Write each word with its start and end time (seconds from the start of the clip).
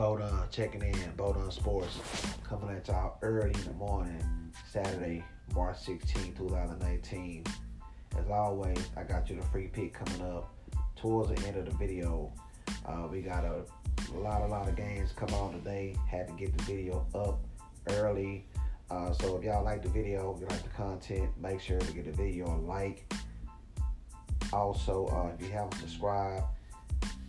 Bodon 0.00 0.50
checking 0.50 0.80
in, 0.80 1.12
Bodon 1.14 1.52
Sports, 1.52 1.98
coming 2.42 2.74
at 2.74 2.88
y'all 2.88 3.18
early 3.20 3.52
in 3.52 3.64
the 3.64 3.74
morning, 3.74 4.50
Saturday, 4.66 5.22
March 5.54 5.78
16, 5.80 6.32
2019. 6.32 7.44
As 8.18 8.30
always, 8.30 8.78
I 8.96 9.02
got 9.02 9.28
you 9.28 9.36
the 9.36 9.42
free 9.48 9.66
pick 9.66 9.92
coming 9.92 10.22
up 10.22 10.54
towards 10.96 11.28
the 11.28 11.46
end 11.46 11.58
of 11.58 11.66
the 11.66 11.76
video. 11.76 12.32
Uh, 12.86 13.08
we 13.12 13.20
got 13.20 13.44
a 13.44 13.62
lot, 14.14 14.40
a 14.40 14.46
lot 14.46 14.66
of 14.66 14.74
games 14.74 15.12
come 15.14 15.34
on 15.34 15.52
today. 15.52 15.94
Had 16.08 16.28
to 16.28 16.32
get 16.32 16.56
the 16.56 16.64
video 16.64 17.06
up 17.14 17.38
early. 17.90 18.46
Uh, 18.90 19.12
so 19.12 19.36
if 19.36 19.44
y'all 19.44 19.62
like 19.62 19.82
the 19.82 19.90
video, 19.90 20.34
you 20.40 20.46
like 20.46 20.62
the 20.62 20.70
content, 20.70 21.28
make 21.38 21.60
sure 21.60 21.78
to 21.78 21.92
give 21.92 22.06
the 22.06 22.12
video 22.12 22.46
a 22.46 22.56
like. 22.66 23.12
Also, 24.50 25.08
uh, 25.08 25.34
if 25.38 25.46
you 25.46 25.52
haven't 25.52 25.78
subscribed, 25.78 26.44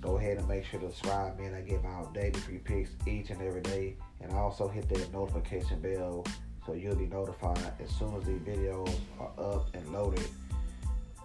go 0.02 0.18
ahead 0.18 0.38
and 0.38 0.48
make 0.48 0.66
sure 0.66 0.80
to 0.80 0.88
subscribe, 0.88 1.40
man. 1.40 1.54
I 1.54 1.62
give 1.62 1.86
out 1.86 2.14
daily 2.14 2.40
free 2.40 2.58
picks 2.58 2.90
each 3.08 3.30
and 3.30 3.42
every 3.42 3.62
day. 3.62 3.96
And 4.20 4.34
also 4.34 4.68
hit 4.68 4.90
that 4.90 5.14
notification 5.14 5.80
bell 5.80 6.26
so 6.66 6.74
you'll 6.74 6.96
be 6.96 7.08
notified 7.08 7.74
as 7.80 7.90
soon 7.96 8.16
as 8.16 8.24
these 8.26 8.40
videos 8.40 8.94
are 9.20 9.32
up 9.40 9.74
and 9.74 9.92
loaded. 9.92 10.28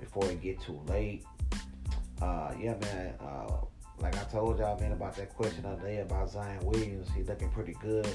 before 0.00 0.24
it 0.30 0.40
get 0.40 0.62
too 0.62 0.80
late. 0.86 1.24
Uh, 2.22 2.54
yeah, 2.58 2.74
man. 2.80 3.12
Uh, 3.20 3.52
like 4.00 4.16
I 4.16 4.24
told 4.30 4.60
y'all, 4.60 4.80
man, 4.80 4.92
about 4.92 5.14
that 5.16 5.34
question 5.34 5.66
of 5.66 5.82
the 5.82 5.88
day 5.88 5.98
about 5.98 6.30
Zion 6.30 6.64
Williams. 6.64 7.08
He 7.14 7.22
looking 7.22 7.50
pretty 7.50 7.76
good. 7.82 8.08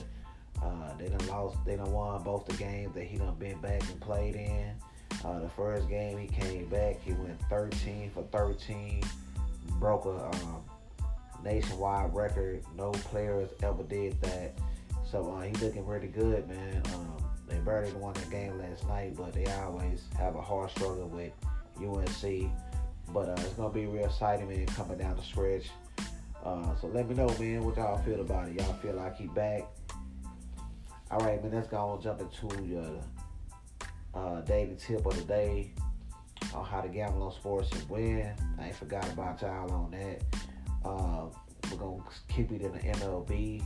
Uh, 0.60 0.98
they 0.98 1.10
done 1.10 1.28
lost. 1.28 1.58
They 1.68 1.76
done 1.76 1.92
won 1.92 2.24
both 2.24 2.48
the 2.48 2.56
games 2.56 2.96
that 2.96 3.04
he 3.04 3.18
done 3.18 3.36
been 3.36 3.60
back 3.62 3.88
and 3.88 4.02
played 4.02 4.36
in. 4.36 4.72
Uh, 5.24 5.42
the 5.42 5.50
first 5.50 5.88
game 5.90 6.18
he 6.18 6.28
came 6.28 6.68
back, 6.70 7.00
he 7.04 7.14
went 7.14 7.40
13 7.52 8.10
for 8.16 8.24
13, 8.24 9.04
broke 9.80 10.06
a 10.06 10.26
um, 10.26 10.64
nationwide 11.44 12.14
record. 12.14 12.64
No 12.76 12.92
players 12.92 13.50
ever 13.62 13.84
did 13.84 14.20
that. 14.22 14.58
So 15.10 15.32
uh, 15.32 15.46
looking 15.64 15.86
pretty 15.86 16.08
good, 16.08 16.48
man. 16.48 16.82
Um, 16.94 17.18
they 17.48 17.58
barely 17.58 17.92
won 17.94 18.14
the 18.14 18.26
game 18.28 18.58
last 18.58 18.88
night, 18.88 19.16
but 19.16 19.34
they 19.34 19.46
always 19.46 20.04
have 20.18 20.36
a 20.36 20.42
hard 20.42 20.72
struggle 20.72 21.08
with 21.08 21.32
UNC. 21.78 22.50
But 23.14 23.30
uh, 23.30 23.36
it's 23.38 23.54
gonna 23.54 23.74
be 23.74 23.86
real 23.86 24.06
exciting, 24.06 24.50
man, 24.50 24.66
coming 24.68 24.98
down 24.98 25.16
the 25.16 25.22
stretch. 25.22 25.70
Uh, 26.44 26.76
so 26.82 26.88
let 26.88 27.08
me 27.08 27.16
know, 27.16 27.28
man, 27.40 27.64
what 27.64 27.78
y'all 27.78 27.98
feel 28.00 28.22
about 28.22 28.48
it. 28.48 28.56
Y'all 28.56 28.74
feel 28.74 28.96
like 28.96 29.16
he 29.18 29.28
back? 29.28 29.64
All 31.12 31.20
right, 31.20 31.42
man. 31.44 31.54
Let's 31.54 31.68
go 31.68 32.00
jump 32.02 32.22
into 32.22 32.64
your 32.64 33.00
uh, 34.14 34.42
daily 34.42 34.76
tip 34.76 35.06
of 35.06 35.16
the 35.16 35.24
day 35.24 35.72
on 36.54 36.66
how 36.66 36.82
to 36.82 36.88
gamble 36.88 37.24
on 37.24 37.32
sports 37.32 37.72
and 37.72 37.90
win. 37.90 38.34
I 38.60 38.68
ain't 38.68 38.76
forgot 38.76 39.08
about 39.10 39.42
y'all 39.42 39.72
on 39.72 39.92
that. 39.92 40.24
Uh, 40.84 41.26
we're 41.74 41.80
gonna 41.80 42.04
keep 42.28 42.52
it 42.52 42.62
in 42.62 42.72
the 42.72 42.80
MLB. 42.80 43.64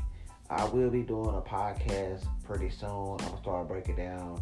I 0.49 0.63
will 0.65 0.89
be 0.89 1.03
doing 1.03 1.35
a 1.35 1.41
podcast 1.41 2.25
pretty 2.43 2.69
soon. 2.69 2.89
I'm 2.89 3.17
gonna 3.17 3.41
start 3.41 3.67
breaking 3.67 3.97
down 3.97 4.41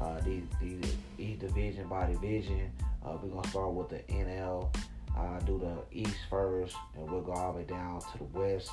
uh, 0.00 0.20
the 0.20 0.42
the 0.60 0.86
each 1.18 1.40
division 1.40 1.88
by 1.88 2.06
division. 2.06 2.70
Uh, 3.04 3.16
we're 3.22 3.30
gonna 3.30 3.48
start 3.48 3.72
with 3.72 3.88
the 3.88 3.98
NL. 4.12 4.74
Uh, 5.16 5.40
do 5.40 5.58
the 5.58 5.98
East 5.98 6.16
first, 6.28 6.76
and 6.96 7.10
we'll 7.10 7.20
go 7.20 7.32
all 7.32 7.52
the 7.52 7.58
way 7.58 7.64
down 7.64 8.00
to 8.00 8.18
the 8.18 8.24
West. 8.38 8.70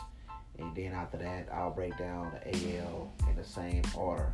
And 0.60 0.76
then 0.76 0.94
after 0.94 1.18
that, 1.18 1.50
I'll 1.52 1.72
break 1.72 1.98
down 1.98 2.32
the 2.32 2.78
AL 2.80 3.14
in 3.30 3.36
the 3.36 3.44
same 3.44 3.84
order. 3.96 4.32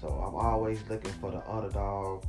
So 0.00 0.08
I'm 0.08 0.34
always 0.34 0.82
looking 0.90 1.12
for 1.20 1.30
the 1.30 1.48
underdog 1.50 2.24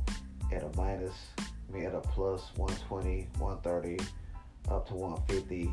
at 0.52 0.62
a 0.62 0.70
minus, 0.76 1.14
I 1.38 1.72
mean 1.72 1.84
at 1.84 1.94
a 1.94 2.00
plus 2.00 2.50
120, 2.56 3.28
130, 3.38 3.98
up 4.70 4.88
to 4.88 4.94
150. 4.94 5.70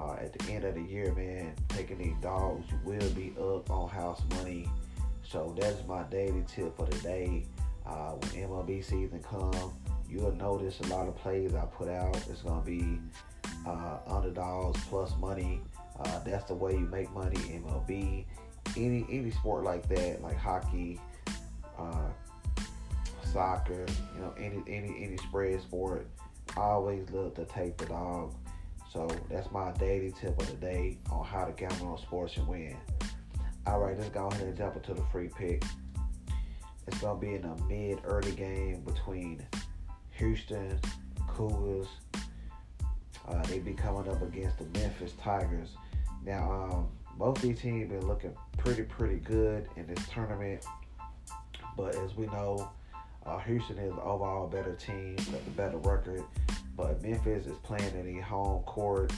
Uh, 0.00 0.14
at 0.14 0.32
the 0.32 0.52
end 0.52 0.64
of 0.64 0.74
the 0.74 0.82
year, 0.82 1.12
man, 1.14 1.54
taking 1.68 1.98
these 1.98 2.16
dogs 2.22 2.64
You 2.70 2.78
will 2.84 3.10
be 3.10 3.34
up 3.38 3.70
on 3.70 3.88
house 3.88 4.22
money. 4.36 4.66
So 5.22 5.54
that's 5.58 5.86
my 5.86 6.04
daily 6.04 6.44
tip 6.48 6.76
for 6.76 6.86
the 6.86 6.98
day. 6.98 7.44
Uh, 7.86 8.12
when 8.12 8.48
MLB 8.48 8.82
season 8.82 9.22
comes, 9.22 9.74
you'll 10.08 10.32
notice 10.32 10.80
a 10.80 10.86
lot 10.86 11.06
of 11.06 11.16
plays 11.16 11.54
I 11.54 11.66
put 11.66 11.88
out. 11.88 12.16
It's 12.30 12.42
gonna 12.42 12.62
be 12.62 12.98
uh, 13.66 13.98
underdogs 14.06 14.80
plus 14.88 15.12
money. 15.18 15.60
Uh, 15.98 16.20
that's 16.20 16.44
the 16.44 16.54
way 16.54 16.72
you 16.72 16.88
make 16.90 17.12
money. 17.12 17.36
MLB, 17.36 18.24
any 18.76 19.06
any 19.10 19.30
sport 19.30 19.64
like 19.64 19.86
that, 19.88 20.22
like 20.22 20.36
hockey, 20.36 20.98
uh, 21.78 22.08
soccer, 23.24 23.86
you 24.14 24.20
know, 24.20 24.32
any 24.38 24.62
any 24.66 25.04
any 25.04 25.16
spread 25.18 25.60
sport. 25.60 26.06
I 26.56 26.60
always 26.60 27.08
love 27.10 27.34
to 27.34 27.44
take 27.44 27.76
the 27.76 27.86
dog. 27.86 28.34
So 28.92 29.08
that's 29.28 29.50
my 29.52 29.70
daily 29.72 30.12
tip 30.20 30.40
of 30.40 30.48
the 30.48 30.56
day 30.56 30.98
on 31.10 31.24
how 31.24 31.44
to 31.44 31.52
gamble 31.52 31.88
on 31.88 31.98
sports 31.98 32.36
and 32.36 32.48
win. 32.48 32.76
All 33.66 33.78
right, 33.78 33.96
let's 33.96 34.10
go 34.10 34.26
ahead 34.26 34.42
and 34.42 34.56
jump 34.56 34.74
into 34.74 34.94
the 34.94 35.04
free 35.12 35.28
pick. 35.28 35.62
It's 36.88 36.98
gonna 36.98 37.20
be 37.20 37.34
in 37.34 37.44
a 37.44 37.56
mid 37.68 38.00
early 38.04 38.32
game 38.32 38.80
between 38.80 39.46
Houston 40.10 40.80
Cougars. 41.28 41.86
Uh, 43.28 43.42
they 43.44 43.60
be 43.60 43.74
coming 43.74 44.10
up 44.10 44.22
against 44.22 44.58
the 44.58 44.80
Memphis 44.80 45.12
Tigers. 45.22 45.68
Now, 46.24 46.50
um, 46.50 46.88
both 47.16 47.40
these 47.40 47.60
teams 47.60 47.90
been 47.90 48.08
looking 48.08 48.34
pretty 48.58 48.82
pretty 48.82 49.18
good 49.18 49.68
in 49.76 49.86
this 49.86 50.04
tournament. 50.08 50.64
But 51.76 51.94
as 51.94 52.16
we 52.16 52.26
know, 52.26 52.72
uh, 53.26 53.38
Houston 53.40 53.78
is 53.78 53.92
overall 54.02 54.46
better 54.46 54.74
team, 54.74 55.16
the 55.16 55.50
better 55.56 55.78
record. 55.78 56.24
But 56.76 57.02
Memphis 57.02 57.46
is 57.46 57.56
playing 57.62 57.94
in 57.94 58.18
a 58.18 58.20
home 58.22 58.62
court, 58.62 59.12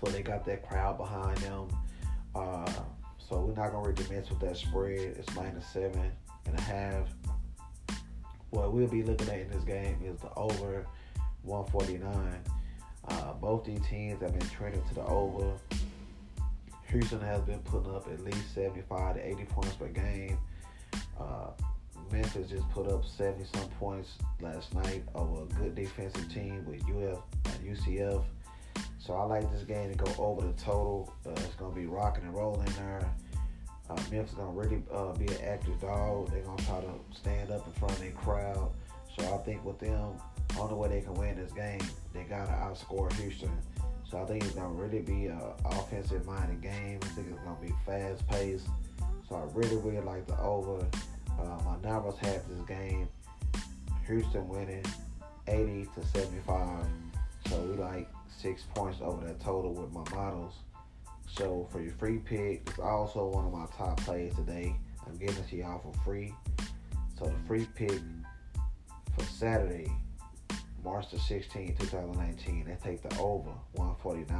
so 0.00 0.10
they 0.10 0.22
got 0.22 0.44
that 0.46 0.68
crowd 0.68 0.96
behind 0.96 1.36
them. 1.38 1.68
Uh, 2.34 2.70
so 3.18 3.40
we're 3.40 3.60
not 3.60 3.72
gonna 3.72 3.88
really 3.88 4.14
mess 4.14 4.30
with 4.30 4.40
that 4.40 4.56
spread. 4.56 4.98
It's 4.98 5.34
minus 5.34 5.66
seven 5.66 6.12
and 6.46 6.58
a 6.58 6.60
half. 6.60 7.08
What 8.50 8.72
we'll 8.72 8.86
be 8.86 9.02
looking 9.02 9.28
at 9.28 9.40
in 9.40 9.50
this 9.50 9.64
game 9.64 9.98
is 10.04 10.20
the 10.20 10.32
over 10.36 10.86
149. 11.42 12.42
Uh, 13.08 13.32
both 13.34 13.64
these 13.64 13.80
teams 13.88 14.20
have 14.20 14.38
been 14.38 14.48
trending 14.48 14.82
to 14.88 14.94
the 14.94 15.04
over. 15.04 15.52
Houston 16.88 17.20
has 17.20 17.42
been 17.42 17.58
putting 17.60 17.94
up 17.94 18.06
at 18.08 18.20
least 18.20 18.54
75 18.54 19.16
to 19.16 19.26
80 19.26 19.44
points 19.46 19.74
per 19.74 19.88
game. 19.88 20.38
Uh, 21.18 21.50
Memphis 22.12 22.48
just 22.50 22.68
put 22.70 22.88
up 22.88 23.04
70 23.04 23.44
some 23.52 23.68
points 23.78 24.10
last 24.40 24.74
night 24.74 25.02
over 25.14 25.42
a 25.42 25.46
good 25.54 25.74
defensive 25.74 26.32
team 26.32 26.64
with 26.66 26.82
UF 26.82 27.22
and 27.44 27.76
UCF. 27.76 28.24
So 28.98 29.14
I 29.14 29.24
like 29.24 29.50
this 29.52 29.62
game 29.62 29.90
to 29.92 29.96
go 29.96 30.12
over 30.18 30.46
the 30.46 30.52
total. 30.54 31.12
Uh, 31.24 31.30
it's 31.30 31.54
going 31.54 31.72
to 31.72 31.80
be 31.80 31.86
rocking 31.86 32.24
and 32.24 32.34
rolling 32.34 32.68
there. 32.76 33.08
Uh, 33.88 33.94
Memphis 34.10 34.34
going 34.34 34.52
to 34.52 34.60
really 34.60 34.82
uh, 34.92 35.12
be 35.12 35.26
an 35.26 35.40
active 35.44 35.80
dog. 35.80 36.30
They're 36.30 36.42
going 36.42 36.56
to 36.56 36.66
try 36.66 36.80
to 36.80 36.90
stand 37.18 37.50
up 37.50 37.66
in 37.66 37.72
front 37.74 37.94
of 37.94 38.00
their 38.00 38.10
crowd. 38.10 38.70
So 39.16 39.34
I 39.34 39.38
think 39.38 39.64
with 39.64 39.78
them, 39.78 40.14
only 40.58 40.74
way 40.74 40.88
they 40.88 41.00
can 41.00 41.14
win 41.14 41.36
this 41.36 41.52
game, 41.52 41.80
they 42.12 42.24
got 42.24 42.46
to 42.46 42.52
outscore 42.52 43.12
Houston. 43.14 43.50
So 44.10 44.18
I 44.18 44.24
think 44.24 44.44
it's 44.44 44.54
going 44.54 44.74
to 44.74 44.82
really 44.82 45.00
be 45.00 45.26
an 45.26 45.40
offensive 45.64 46.26
minded 46.26 46.62
game. 46.62 46.98
I 47.02 47.06
think 47.08 47.28
it's 47.30 47.40
going 47.40 47.56
to 47.56 47.62
be 47.62 47.72
fast 47.84 48.26
paced. 48.28 48.66
So 49.28 49.36
I 49.36 49.42
really, 49.54 49.76
really 49.76 50.04
like 50.04 50.26
the 50.26 50.38
over. 50.40 50.84
Uh, 51.38 51.58
my 51.64 51.88
numbers 51.88 52.16
have 52.18 52.42
this 52.48 52.60
game. 52.66 53.08
Houston 54.06 54.48
winning 54.48 54.84
80 55.48 55.88
to 55.94 56.06
75. 56.06 56.86
So 57.48 57.60
we 57.60 57.76
like 57.76 58.08
six 58.28 58.62
points 58.74 58.98
over 59.02 59.24
that 59.26 59.40
total 59.40 59.74
with 59.74 59.92
my 59.92 60.04
models. 60.14 60.54
So 61.26 61.68
for 61.70 61.80
your 61.80 61.92
free 61.94 62.18
pick, 62.18 62.62
it's 62.66 62.78
also 62.78 63.28
one 63.28 63.46
of 63.46 63.52
my 63.52 63.66
top 63.76 63.98
plays 64.00 64.34
today. 64.34 64.74
I'm 65.06 65.16
giving 65.16 65.36
it 65.36 65.48
to 65.48 65.56
y'all 65.56 65.78
for 65.78 65.92
free. 66.04 66.34
So 67.18 67.26
the 67.26 67.46
free 67.46 67.66
pick 67.74 68.00
for 69.16 69.24
Saturday, 69.24 69.90
March 70.84 71.10
the 71.10 71.16
16th, 71.16 71.78
2019, 71.78 72.64
they 72.64 72.76
take 72.82 73.02
the 73.02 73.18
over 73.18 73.50
149 73.72 74.38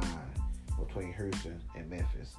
between 0.79 1.13
Houston 1.13 1.61
and 1.75 1.89
Memphis. 1.89 2.35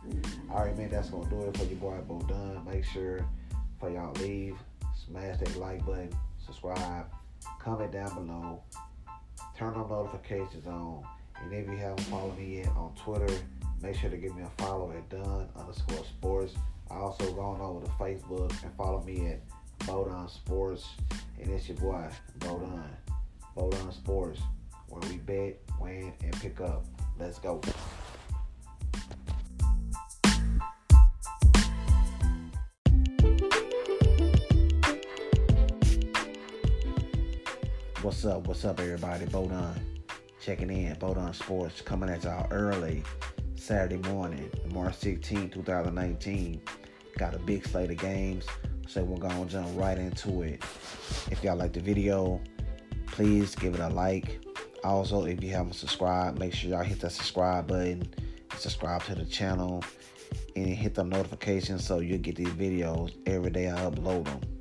All 0.50 0.64
right, 0.64 0.76
man, 0.76 0.90
that's 0.90 1.10
gonna 1.10 1.28
do 1.28 1.42
it 1.42 1.56
for 1.56 1.64
your 1.64 1.76
boy 1.76 1.98
Bodon. 2.08 2.64
Make 2.66 2.84
sure 2.84 3.26
for 3.78 3.90
y'all 3.90 4.12
leave, 4.20 4.56
smash 5.06 5.38
that 5.38 5.56
like 5.56 5.84
button, 5.86 6.10
subscribe, 6.44 7.06
comment 7.60 7.92
down 7.92 8.14
below, 8.14 8.62
turn 9.56 9.74
on 9.74 9.88
notifications 9.88 10.66
on, 10.66 11.04
and 11.42 11.52
if 11.52 11.66
you 11.66 11.76
haven't 11.76 12.00
followed 12.02 12.36
me 12.38 12.58
yet 12.58 12.68
on 12.76 12.92
Twitter, 12.94 13.32
make 13.82 13.94
sure 13.94 14.10
to 14.10 14.16
give 14.16 14.34
me 14.36 14.42
a 14.42 14.62
follow 14.62 14.90
at 14.90 15.08
Dunn 15.08 15.48
underscore 15.56 16.04
sports. 16.04 16.54
I 16.90 16.96
also 16.96 17.32
gone 17.32 17.60
over 17.60 17.84
to 17.84 17.92
Facebook 17.92 18.50
and 18.62 18.74
follow 18.76 19.02
me 19.02 19.28
at 19.28 19.40
Bodon 19.80 20.28
Sports, 20.28 20.88
and 21.40 21.50
it's 21.50 21.68
your 21.68 21.76
boy 21.78 22.08
Bodon, 22.40 22.84
Bodon 23.56 23.92
Sports, 23.92 24.40
where 24.88 25.00
we 25.10 25.18
bet, 25.18 25.60
win, 25.80 26.12
and 26.22 26.40
pick 26.40 26.60
up. 26.60 26.84
Let's 27.18 27.38
go. 27.38 27.60
What's 38.18 38.26
up? 38.26 38.48
What's 38.48 38.64
up, 38.64 38.80
everybody? 38.80 39.26
Bodon 39.26 39.78
checking 40.42 40.70
in. 40.70 40.96
Bodon 40.96 41.32
Sports 41.32 41.80
coming 41.80 42.10
at 42.10 42.24
y'all 42.24 42.48
early 42.50 43.04
Saturday 43.54 44.08
morning, 44.08 44.50
March 44.72 44.96
16, 44.96 45.50
2019. 45.50 46.60
Got 47.16 47.36
a 47.36 47.38
big 47.38 47.64
slate 47.64 47.92
of 47.92 47.98
games, 47.98 48.44
so 48.88 49.04
we're 49.04 49.18
gonna 49.18 49.46
jump 49.46 49.68
right 49.78 49.96
into 49.96 50.42
it. 50.42 50.64
If 51.30 51.44
y'all 51.44 51.54
like 51.54 51.72
the 51.72 51.78
video, 51.78 52.40
please 53.06 53.54
give 53.54 53.74
it 53.74 53.80
a 53.80 53.88
like. 53.88 54.44
Also, 54.82 55.24
if 55.24 55.40
you 55.40 55.50
haven't 55.50 55.74
subscribed, 55.74 56.40
make 56.40 56.52
sure 56.52 56.70
y'all 56.70 56.82
hit 56.82 56.98
that 56.98 57.12
subscribe 57.12 57.68
button, 57.68 58.02
subscribe 58.56 59.04
to 59.04 59.14
the 59.14 59.26
channel, 59.26 59.84
and 60.56 60.66
hit 60.66 60.96
the 60.96 61.04
notifications 61.04 61.86
so 61.86 62.00
you'll 62.00 62.18
get 62.18 62.34
these 62.34 62.48
videos 62.48 63.12
every 63.26 63.52
day 63.52 63.70
I 63.70 63.76
upload 63.76 64.24
them. 64.24 64.57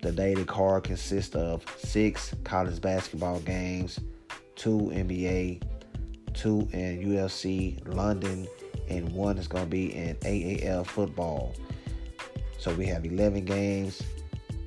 The 0.00 0.12
daily 0.12 0.44
card 0.44 0.84
consists 0.84 1.34
of 1.34 1.64
six 1.78 2.32
college 2.44 2.80
basketball 2.80 3.40
games, 3.40 3.98
two 4.54 4.92
NBA, 4.94 5.60
two 6.38 6.68
in 6.72 7.04
UFC 7.04 7.84
London, 7.94 8.46
and 8.88 9.10
one 9.12 9.36
is 9.38 9.48
going 9.48 9.64
to 9.64 9.70
be 9.70 9.94
in 9.94 10.14
AAF 10.16 10.86
football. 10.86 11.54
So 12.58 12.72
we 12.74 12.86
have 12.86 13.04
11 13.04 13.44
games, 13.44 14.00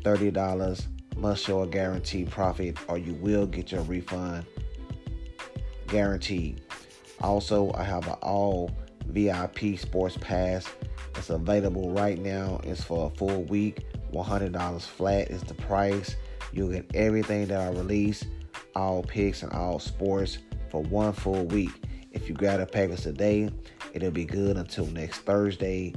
$30. 0.04 0.86
Must 1.18 1.44
show 1.44 1.62
a 1.62 1.68
guaranteed 1.68 2.30
profit, 2.30 2.78
or 2.88 2.98
you 2.98 3.14
will 3.16 3.46
get 3.46 3.72
your 3.72 3.82
refund 3.82 4.46
guaranteed. 5.88 6.62
Also, 7.22 7.72
I 7.74 7.84
have 7.84 8.08
an 8.08 8.16
all 8.22 8.72
VIP 9.08 9.78
sports 9.78 10.18
pass. 10.20 10.66
It's 11.16 11.30
available 11.30 11.92
right 11.92 12.18
now. 12.18 12.60
It's 12.64 12.84
for 12.84 13.08
a 13.08 13.18
full 13.18 13.44
week. 13.44 13.86
$100 14.14 14.82
flat 14.82 15.30
is 15.30 15.42
the 15.44 15.54
price. 15.54 16.16
You'll 16.52 16.72
get 16.72 16.90
everything 16.96 17.48
that 17.48 17.62
I 17.62 17.70
release, 17.70 18.26
all 18.76 19.04
picks 19.04 19.44
and 19.44 19.54
all 19.54 19.80
sports 19.80 20.40
for 20.72 20.82
one 20.82 21.14
full 21.14 21.46
week. 21.46 21.72
If 22.12 22.28
you 22.28 22.34
grab 22.34 22.60
a 22.60 22.66
package 22.66 23.02
today, 23.02 23.50
it'll 23.94 24.12
be 24.12 24.26
good 24.26 24.58
until 24.58 24.88
next 24.88 25.20
Thursday. 25.20 25.94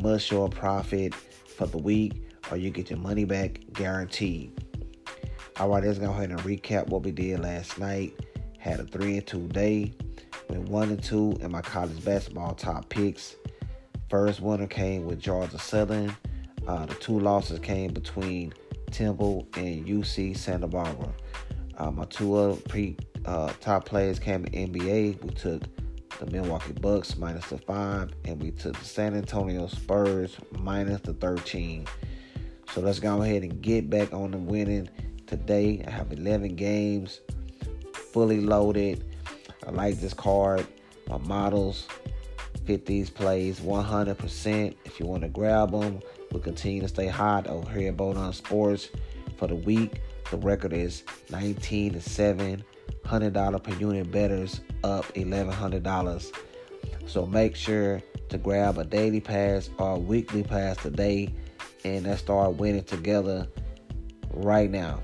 Must 0.00 0.32
a 0.32 0.48
profit 0.48 1.14
for 1.14 1.66
the 1.66 1.78
week, 1.78 2.22
or 2.50 2.56
you 2.56 2.70
get 2.70 2.90
your 2.90 2.98
money 2.98 3.24
back 3.24 3.60
guaranteed. 3.72 4.64
All 5.60 5.68
right, 5.68 5.82
let's 5.82 5.98
go 5.98 6.10
ahead 6.10 6.30
and 6.30 6.40
recap 6.40 6.88
what 6.88 7.02
we 7.02 7.10
did 7.10 7.40
last 7.40 7.78
night. 7.78 8.18
Had 8.58 8.80
a 8.80 8.84
three 8.84 9.18
and 9.18 9.26
two 9.26 9.46
day. 9.48 9.92
Went 10.48 10.68
one 10.68 10.88
and 10.90 11.02
two 11.02 11.36
in 11.40 11.50
my 11.50 11.62
college 11.62 12.02
basketball 12.04 12.54
top 12.54 12.88
picks. 12.88 13.36
First 14.08 14.40
winner 14.40 14.66
came 14.66 15.04
with 15.04 15.20
Georgia 15.20 15.58
Southern. 15.58 16.14
Uh, 16.66 16.86
the 16.86 16.94
two 16.94 17.18
losses 17.18 17.58
came 17.58 17.92
between 17.92 18.52
Temple 18.90 19.46
and 19.54 19.86
UC 19.86 20.36
Santa 20.36 20.66
Barbara. 20.66 21.12
Uh, 21.76 21.90
my 21.90 22.04
two 22.06 22.34
other 22.34 22.60
pre 22.68 22.96
uh, 23.28 23.52
top 23.60 23.84
players 23.84 24.18
came 24.18 24.46
in 24.46 24.72
NBA. 24.72 25.22
We 25.22 25.30
took 25.34 25.62
the 26.18 26.26
Milwaukee 26.30 26.72
Bucks 26.72 27.18
minus 27.18 27.46
the 27.50 27.58
five, 27.58 28.10
and 28.24 28.42
we 28.42 28.52
took 28.52 28.76
the 28.78 28.84
San 28.86 29.14
Antonio 29.14 29.66
Spurs 29.66 30.36
minus 30.58 31.02
the 31.02 31.12
13. 31.12 31.86
So 32.72 32.80
let's 32.80 32.98
go 32.98 33.20
ahead 33.20 33.42
and 33.42 33.60
get 33.60 33.90
back 33.90 34.14
on 34.14 34.30
the 34.30 34.38
winning 34.38 34.88
today. 35.26 35.84
I 35.86 35.90
have 35.90 36.10
11 36.10 36.56
games 36.56 37.20
fully 37.92 38.40
loaded. 38.40 39.04
I 39.66 39.72
like 39.72 40.00
this 40.00 40.14
card. 40.14 40.66
My 41.06 41.18
models 41.18 41.86
fit 42.64 42.86
these 42.86 43.10
plays 43.10 43.60
100%. 43.60 44.74
If 44.86 44.98
you 44.98 45.04
want 45.04 45.22
to 45.22 45.28
grab 45.28 45.72
them, 45.72 46.00
we'll 46.32 46.42
continue 46.42 46.80
to 46.80 46.88
stay 46.88 47.08
hot 47.08 47.46
over 47.46 47.70
here 47.70 47.90
at 47.90 47.96
Bodon 47.98 48.32
Sports. 48.32 48.88
For 49.36 49.48
the 49.48 49.54
week, 49.54 50.00
the 50.30 50.38
record 50.38 50.72
is 50.72 51.02
19 51.30 51.92
to 51.92 52.00
7. 52.00 52.64
$100 53.08 53.62
per 53.62 53.74
unit 53.74 54.10
betters 54.10 54.60
up 54.84 55.06
$1,100. 55.14 56.32
So 57.06 57.26
make 57.26 57.56
sure 57.56 58.02
to 58.28 58.38
grab 58.38 58.78
a 58.78 58.84
daily 58.84 59.20
pass 59.20 59.70
or 59.78 59.96
a 59.96 59.98
weekly 59.98 60.42
pass 60.42 60.76
today 60.76 61.34
and 61.84 62.06
let's 62.06 62.20
start 62.20 62.56
winning 62.56 62.84
together 62.84 63.48
right 64.30 64.70
now. 64.70 65.00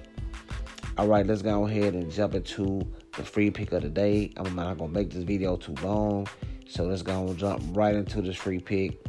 All 0.98 1.08
right, 1.08 1.26
let's 1.26 1.42
go 1.42 1.66
ahead 1.66 1.94
and 1.94 2.10
jump 2.10 2.34
into 2.34 2.86
the 3.16 3.24
free 3.24 3.50
pick 3.50 3.72
of 3.72 3.82
the 3.82 3.88
day. 3.88 4.32
I'm 4.36 4.54
not 4.54 4.78
gonna 4.78 4.92
make 4.92 5.10
this 5.10 5.24
video 5.24 5.56
too 5.56 5.74
long, 5.82 6.28
so 6.68 6.84
let's 6.84 7.02
go 7.02 7.26
and 7.26 7.38
jump 7.38 7.62
right 7.72 7.94
into 7.94 8.22
this 8.22 8.36
free 8.36 8.60
pick. 8.60 9.00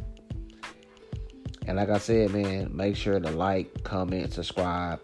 And 1.66 1.76
like 1.76 1.90
I 1.90 1.98
said, 1.98 2.30
man, 2.30 2.74
make 2.74 2.96
sure 2.96 3.20
to 3.20 3.30
like, 3.30 3.84
comment, 3.84 4.32
subscribe, 4.32 5.00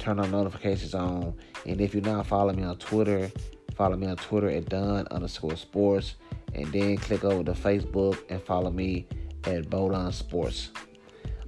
turn 0.00 0.18
on 0.18 0.30
notifications 0.30 0.94
on, 0.94 1.34
and 1.66 1.80
if 1.80 1.94
you're 1.94 2.02
not 2.02 2.26
following 2.26 2.56
me 2.56 2.64
on 2.64 2.76
Twitter, 2.78 3.30
follow 3.74 3.96
me 3.96 4.06
on 4.06 4.16
Twitter 4.16 4.50
at 4.50 4.68
Dunn 4.68 5.06
underscore 5.10 5.56
sports. 5.56 6.14
And 6.52 6.66
then 6.72 6.96
click 6.96 7.22
over 7.22 7.44
to 7.44 7.52
Facebook 7.52 8.18
and 8.28 8.42
follow 8.42 8.70
me 8.70 9.06
at 9.44 9.70
Bodon 9.70 10.12
Sports. 10.12 10.70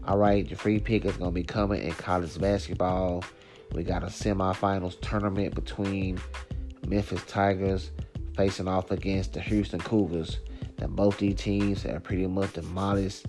All 0.07 0.17
right, 0.17 0.49
your 0.49 0.57
free 0.57 0.79
pick 0.79 1.05
is 1.05 1.17
going 1.17 1.33
to 1.33 1.35
be 1.35 1.43
coming 1.43 1.83
in 1.83 1.93
college 1.93 2.39
basketball. 2.39 3.25
We 3.73 3.83
got 3.83 4.05
a 4.05 4.07
semifinals 4.07 5.01
tournament 5.01 5.55
between 5.55 6.21
Memphis 6.87 7.23
Tigers 7.27 7.91
facing 8.37 8.69
off 8.69 8.91
against 8.91 9.33
the 9.33 9.41
Houston 9.41 9.81
Cougars. 9.81 10.39
That 10.77 10.95
both 10.95 11.19
these 11.19 11.37
teams 11.37 11.83
have 11.83 12.03
pretty 12.03 12.27
much 12.27 12.53
demolished 12.53 13.27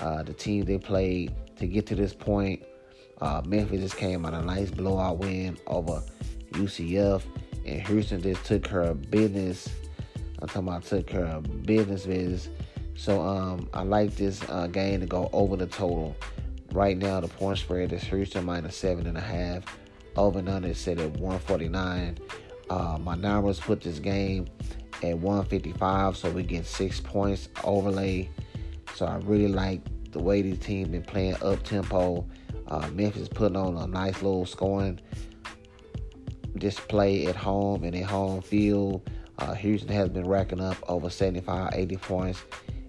uh, 0.00 0.22
the 0.22 0.32
team 0.32 0.64
they 0.64 0.78
played 0.78 1.32
to 1.56 1.66
get 1.66 1.86
to 1.86 1.94
this 1.94 2.12
point. 2.12 2.62
Uh, 3.20 3.42
Memphis 3.46 3.80
just 3.80 3.96
came 3.96 4.24
on 4.26 4.34
a 4.34 4.42
nice 4.42 4.70
blowout 4.70 5.18
win 5.18 5.56
over 5.66 6.02
UCF, 6.52 7.22
and 7.64 7.86
Houston 7.86 8.22
just 8.22 8.44
took 8.44 8.66
her 8.66 8.94
business. 8.94 9.68
I'm 10.40 10.48
talking 10.48 10.68
about 10.68 10.84
took 10.84 11.10
her 11.10 11.40
business 11.64 12.06
business. 12.06 12.48
So 12.96 13.20
um, 13.22 13.68
I 13.74 13.82
like 13.82 14.14
this 14.16 14.42
uh, 14.48 14.66
game 14.68 15.00
to 15.00 15.06
go 15.06 15.28
over 15.32 15.56
the 15.56 15.66
total. 15.66 16.16
Right 16.72 16.96
now, 16.96 17.20
the 17.20 17.28
point 17.28 17.58
spread 17.58 17.92
is 17.92 18.02
Houston 18.04 18.44
minus 18.44 18.76
seven 18.76 19.06
and 19.06 19.16
a 19.16 19.20
half. 19.20 19.64
Over 20.16 20.40
and 20.40 20.48
under 20.48 20.68
is 20.68 20.78
set 20.78 20.98
at 20.98 21.10
149. 21.12 22.18
Uh, 22.70 22.98
my 23.00 23.14
numbers 23.14 23.60
put 23.60 23.80
this 23.80 23.98
game 23.98 24.46
at 25.02 25.18
155, 25.18 26.16
so 26.16 26.30
we 26.30 26.42
get 26.42 26.66
six 26.66 27.00
points 27.00 27.48
overlay. 27.64 28.30
So 28.94 29.06
I 29.06 29.16
really 29.16 29.48
like 29.48 29.80
the 30.14 30.22
way 30.22 30.40
these 30.40 30.58
teams 30.58 30.88
been 30.88 31.02
playing 31.02 31.36
up 31.42 31.62
tempo. 31.62 32.26
Uh, 32.68 32.88
Memphis 32.92 33.28
putting 33.28 33.56
on 33.56 33.76
a 33.76 33.86
nice 33.86 34.22
little 34.22 34.46
scoring 34.46 34.98
display 36.56 37.26
at 37.26 37.36
home 37.36 37.84
and 37.84 37.94
at 37.94 38.04
home 38.04 38.40
field. 38.40 39.10
Uh, 39.38 39.52
Houston 39.54 39.90
has 39.90 40.08
been 40.08 40.26
racking 40.26 40.60
up 40.60 40.76
over 40.88 41.10
75, 41.10 41.70
80 41.74 41.96
points 41.96 42.44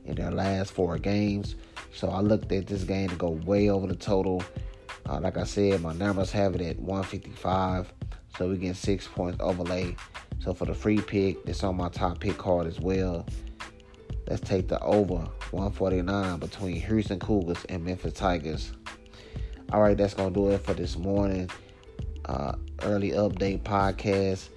in 0.06 0.16
their 0.16 0.32
last 0.32 0.72
four 0.72 0.98
games. 0.98 1.56
So 1.94 2.10
I 2.10 2.22
looked 2.22 2.52
at 2.52 2.68
this 2.68 2.84
game 2.84 3.10
to 3.10 3.16
go 3.16 3.30
way 3.30 3.70
over 3.70 3.88
the 3.88 3.96
total. 3.96 4.44
Uh, 5.10 5.20
like 5.20 5.38
I 5.38 5.44
said, 5.44 5.82
my 5.82 5.94
numbers 5.94 6.32
have 6.32 6.56
it 6.56 6.62
at 6.62 6.80
155. 6.80 7.92
So 8.38 8.50
we 8.50 8.58
get 8.58 8.76
six 8.76 9.08
points 9.08 9.40
overlay. 9.40 9.96
So 10.40 10.54
for 10.54 10.66
the 10.66 10.76
free 10.76 11.02
pick, 11.02 11.38
it's 11.46 11.64
on 11.64 11.76
my 11.78 11.90
top 11.90 12.20
pick 12.20 12.38
card 12.38 12.68
as 12.68 12.80
well. 12.80 13.26
Let's 14.28 14.42
take 14.42 14.68
the 14.68 14.82
over 14.82 15.28
149 15.52 16.40
between 16.40 16.76
Houston 16.82 17.20
Cougars 17.20 17.64
and 17.70 17.84
Memphis 17.84 18.14
Tigers. 18.14 18.72
All 19.72 19.82
right, 19.82 19.96
that's 19.96 20.14
gonna 20.14 20.32
do 20.32 20.50
it 20.50 20.60
for 20.64 20.74
this 20.74 20.98
morning 20.98 21.50
uh, 22.28 22.54
early 22.84 23.12
update 23.12 23.64
podcast. 23.64 24.50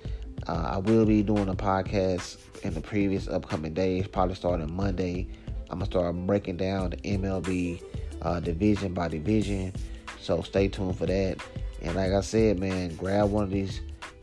Uh, 0.46 0.70
I 0.72 0.78
will 0.78 1.04
be 1.04 1.22
doing 1.22 1.48
a 1.48 1.54
podcast 1.54 2.38
in 2.62 2.74
the 2.74 2.80
previous 2.80 3.28
upcoming 3.28 3.74
days, 3.74 4.06
probably 4.08 4.34
starting 4.34 4.74
Monday. 4.74 5.28
I'm 5.70 5.78
gonna 5.78 5.86
start 5.86 6.14
breaking 6.26 6.56
down 6.56 6.90
the 6.90 6.96
MLB 6.96 7.82
uh, 8.22 8.40
division 8.40 8.94
by 8.94 9.08
division. 9.08 9.72
So 10.20 10.42
stay 10.42 10.68
tuned 10.68 10.96
for 10.96 11.06
that. 11.06 11.38
And 11.82 11.94
like 11.94 12.12
I 12.12 12.20
said, 12.22 12.58
man, 12.58 12.96
grab 12.96 13.30
one 13.30 13.44
of 13.44 13.50
these 13.50 13.80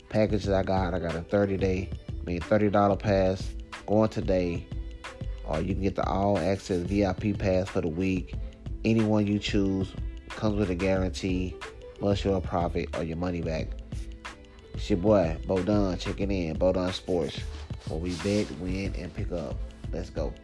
packages 0.08 0.48
I 0.48 0.62
got. 0.62 0.94
I 0.94 0.98
got 0.98 1.14
a 1.14 1.22
30 1.22 1.56
day, 1.56 1.90
I 2.08 2.24
mean 2.24 2.40
$30 2.40 2.98
pass 2.98 3.48
going 3.86 4.08
today. 4.08 4.66
Or 5.46 5.60
you 5.60 5.74
can 5.74 5.82
get 5.82 5.94
the 5.96 6.04
all 6.06 6.38
access 6.38 6.80
VIP 6.80 7.38
pass 7.38 7.68
for 7.68 7.80
the 7.80 7.88
week. 7.88 8.34
Anyone 8.84 9.26
you 9.26 9.38
choose 9.38 9.92
comes 10.28 10.56
with 10.56 10.70
a 10.70 10.74
guarantee, 10.74 11.56
show 12.14 12.34
a 12.34 12.40
profit 12.40 12.96
or 12.96 13.04
your 13.04 13.16
money 13.16 13.40
back. 13.40 13.68
It's 14.74 14.90
your 14.90 14.98
boy, 14.98 15.38
Bodon, 15.46 15.98
checking 15.98 16.30
in, 16.30 16.56
Bodon 16.56 16.92
Sports, 16.92 17.38
where 17.88 17.98
we 17.98 18.14
bet, 18.16 18.50
win, 18.60 18.94
and 18.96 19.12
pick 19.14 19.32
up. 19.32 19.56
Let's 19.92 20.10
go. 20.10 20.34